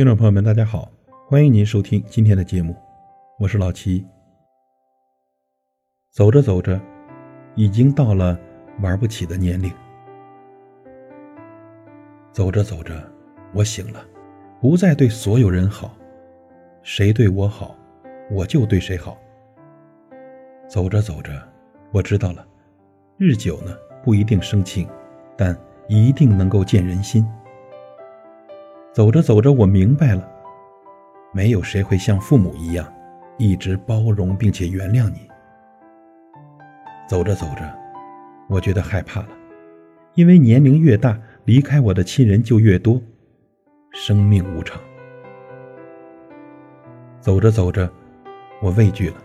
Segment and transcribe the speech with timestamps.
[0.00, 0.90] 听众朋友们，大家好，
[1.28, 2.74] 欢迎您收听今天的节目，
[3.38, 4.02] 我是老齐。
[6.10, 6.80] 走着走着，
[7.54, 8.40] 已经到了
[8.80, 9.70] 玩不起的年龄。
[12.32, 12.94] 走着走着，
[13.52, 14.02] 我醒了，
[14.58, 15.94] 不再对所有人好，
[16.82, 17.76] 谁对我好，
[18.30, 19.18] 我就对谁好。
[20.66, 21.30] 走着走着，
[21.92, 22.42] 我知道了，
[23.18, 24.88] 日久呢不一定生情，
[25.36, 25.54] 但
[25.88, 27.22] 一定能够见人心。
[28.92, 30.28] 走着走着，我明白了，
[31.32, 32.92] 没有谁会像父母一样，
[33.38, 35.28] 一直包容并且原谅你。
[37.08, 37.72] 走着走着，
[38.48, 39.28] 我觉得害怕了，
[40.14, 43.00] 因为年龄越大，离开我的亲人就越多。
[43.92, 44.80] 生命无常。
[47.20, 47.88] 走着走着，
[48.60, 49.16] 我畏惧了，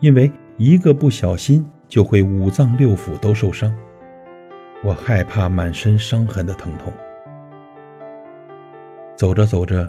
[0.00, 3.72] 因为一个不小心就会五脏六腑都受伤。
[4.82, 6.92] 我害怕满身伤痕的疼痛。
[9.20, 9.86] 走着走着，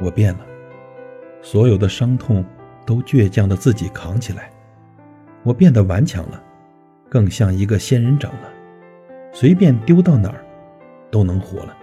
[0.00, 0.40] 我变了，
[1.42, 2.44] 所有的伤痛
[2.84, 4.50] 都倔强的自己扛起来，
[5.44, 6.42] 我变得顽强了，
[7.08, 8.50] 更像一个仙人掌了，
[9.32, 10.44] 随便丢到哪儿
[11.08, 11.76] 都能活了。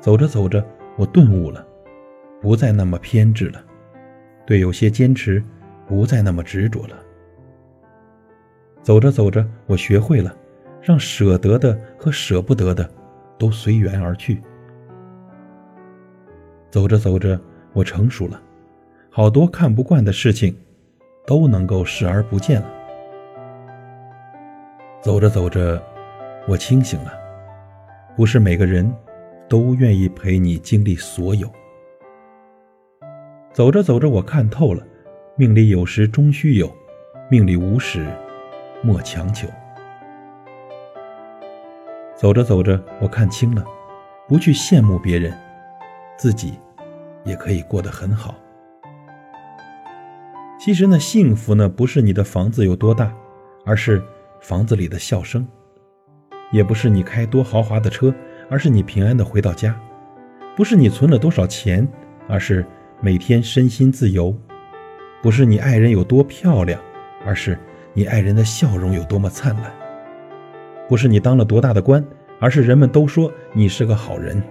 [0.00, 1.62] 走着走着，我顿悟了，
[2.40, 3.62] 不再那么偏执了，
[4.46, 5.44] 对有些坚持
[5.86, 6.96] 不再那么执着了。
[8.80, 10.34] 走着走着，我学会了
[10.80, 12.90] 让舍得的和舍不得的。
[13.38, 14.42] 都随缘而去。
[16.70, 17.40] 走着走着，
[17.72, 18.40] 我成熟了，
[19.10, 20.54] 好多看不惯的事情
[21.26, 22.70] 都能够视而不见了。
[25.00, 25.82] 走着走着，
[26.48, 27.12] 我清醒了，
[28.16, 28.92] 不是每个人
[29.48, 31.48] 都愿意陪你经历所有。
[33.52, 34.86] 走着走着，我看透了，
[35.36, 36.70] 命里有时终须有，
[37.30, 38.06] 命里无时
[38.82, 39.48] 莫强求。
[42.16, 43.62] 走着走着，我看清了，
[44.26, 45.38] 不去羡慕别人，
[46.16, 46.58] 自己
[47.24, 48.34] 也可以过得很好。
[50.58, 53.12] 其实呢，幸福呢，不是你的房子有多大，
[53.66, 54.02] 而是
[54.40, 55.42] 房子里的笑声；
[56.50, 58.12] 也不是你开多豪华的车，
[58.48, 59.74] 而是你平安的回到家；
[60.56, 61.86] 不是你存了多少钱，
[62.26, 62.64] 而是
[63.02, 64.34] 每天身心自由；
[65.22, 66.80] 不是你爱人有多漂亮，
[67.26, 67.58] 而是
[67.92, 69.70] 你爱人的笑容有多么灿烂。
[70.88, 72.04] 不是你当了多大的官，
[72.40, 74.42] 而是人们都说你是个好人。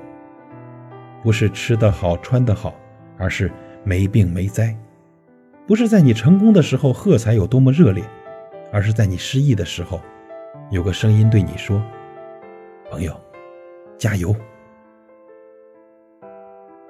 [1.23, 2.75] 不是吃得好穿得好，
[3.17, 3.51] 而是
[3.83, 4.75] 没病没灾。
[5.65, 8.03] 不是在你成功的时候喝彩有多么热烈，
[8.71, 9.99] 而是在你失意的时候，
[10.69, 11.81] 有个声音对你说
[12.91, 13.19] ：“朋友，
[13.97, 14.35] 加油。”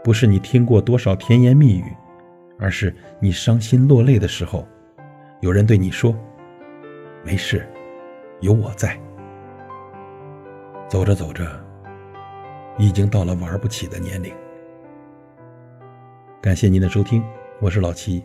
[0.03, 1.93] 不是你听过多少甜言蜜语，
[2.59, 4.67] 而是你伤心落泪的时候，
[5.39, 6.13] 有人对你说
[7.23, 7.65] ：“没事，
[8.41, 8.99] 有我在。”
[10.95, 11.45] 走着走着，
[12.77, 14.33] 已经到了玩不起的年龄。
[16.41, 17.21] 感谢您的收听，
[17.59, 18.23] 我是老齐，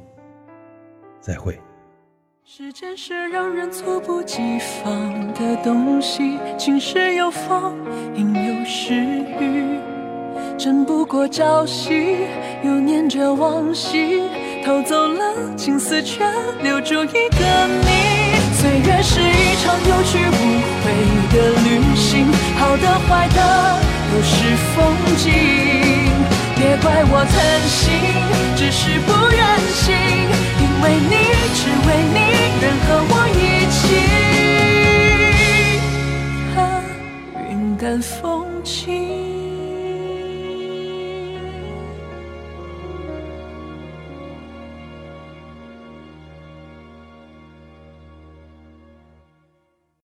[1.18, 1.58] 再会。
[2.44, 7.76] 时间是让人猝不及防的东西，晴时有风，
[8.14, 8.94] 阴有时
[9.40, 9.80] 雨，
[10.56, 12.18] 争不过朝夕，
[12.62, 14.22] 又念着往昔，
[14.64, 16.24] 偷走了青丝，却
[16.62, 18.30] 留住一个你。
[18.54, 20.69] 岁月是一场有去无回。
[22.70, 23.80] 好的坏的
[24.12, 25.26] 都是风景，
[26.54, 27.34] 别怪我贪
[27.66, 27.90] 心，
[28.54, 29.42] 只是不忍
[29.74, 29.92] 心，
[30.60, 31.12] 因为你，
[31.52, 32.16] 只为你，
[32.60, 33.82] 愿和我一起，
[36.54, 36.56] 看
[37.50, 39.19] 云淡风轻。